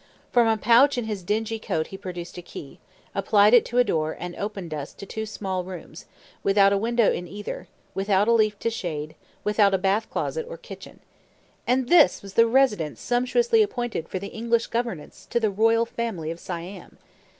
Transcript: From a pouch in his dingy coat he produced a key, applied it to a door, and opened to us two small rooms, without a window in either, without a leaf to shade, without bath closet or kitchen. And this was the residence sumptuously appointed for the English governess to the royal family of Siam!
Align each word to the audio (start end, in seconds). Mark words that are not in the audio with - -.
From 0.31 0.47
a 0.47 0.57
pouch 0.57 0.97
in 0.97 1.03
his 1.05 1.21
dingy 1.21 1.59
coat 1.59 1.85
he 1.93 1.95
produced 1.99 2.35
a 2.39 2.41
key, 2.41 2.79
applied 3.13 3.53
it 3.53 3.63
to 3.65 3.77
a 3.77 3.83
door, 3.83 4.17
and 4.19 4.35
opened 4.35 4.71
to 4.71 4.77
us 4.77 4.93
two 4.93 5.27
small 5.27 5.63
rooms, 5.63 6.05
without 6.41 6.73
a 6.73 6.77
window 6.79 7.11
in 7.11 7.27
either, 7.27 7.67
without 7.93 8.27
a 8.27 8.31
leaf 8.31 8.57
to 8.57 8.71
shade, 8.71 9.13
without 9.43 9.79
bath 9.83 10.09
closet 10.09 10.47
or 10.49 10.57
kitchen. 10.57 11.01
And 11.67 11.87
this 11.87 12.23
was 12.23 12.33
the 12.33 12.47
residence 12.47 12.99
sumptuously 12.99 13.61
appointed 13.61 14.09
for 14.09 14.17
the 14.17 14.29
English 14.29 14.65
governess 14.65 15.27
to 15.29 15.39
the 15.39 15.51
royal 15.51 15.85
family 15.85 16.31
of 16.31 16.39
Siam! 16.39 16.97